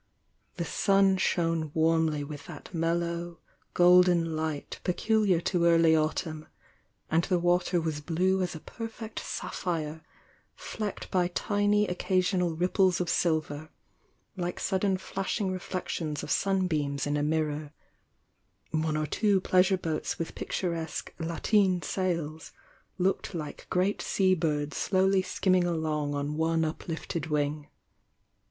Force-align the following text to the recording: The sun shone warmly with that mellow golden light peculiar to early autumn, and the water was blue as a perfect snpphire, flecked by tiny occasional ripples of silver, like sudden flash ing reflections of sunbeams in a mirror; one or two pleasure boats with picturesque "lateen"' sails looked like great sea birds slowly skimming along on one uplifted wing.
The 0.55 0.65
sun 0.65 1.17
shone 1.17 1.69
warmly 1.75 2.23
with 2.23 2.47
that 2.47 2.73
mellow 2.73 3.37
golden 3.75 4.35
light 4.35 4.79
peculiar 4.83 5.39
to 5.41 5.65
early 5.65 5.95
autumn, 5.95 6.47
and 7.11 7.23
the 7.25 7.37
water 7.37 7.79
was 7.79 8.01
blue 8.01 8.41
as 8.41 8.55
a 8.55 8.59
perfect 8.59 9.21
snpphire, 9.21 10.01
flecked 10.55 11.11
by 11.11 11.27
tiny 11.27 11.85
occasional 11.85 12.55
ripples 12.55 12.99
of 12.99 13.11
silver, 13.11 13.69
like 14.35 14.59
sudden 14.59 14.97
flash 14.97 15.39
ing 15.39 15.51
reflections 15.51 16.23
of 16.23 16.31
sunbeams 16.31 17.05
in 17.05 17.15
a 17.15 17.21
mirror; 17.21 17.71
one 18.71 18.97
or 18.97 19.05
two 19.05 19.39
pleasure 19.39 19.77
boats 19.77 20.17
with 20.17 20.33
picturesque 20.33 21.13
"lateen"' 21.19 21.83
sails 21.83 22.51
looked 22.97 23.35
like 23.35 23.67
great 23.69 24.01
sea 24.01 24.33
birds 24.33 24.75
slowly 24.77 25.21
skimming 25.21 25.65
along 25.65 26.15
on 26.15 26.37
one 26.37 26.65
uplifted 26.65 27.27
wing. 27.27 27.67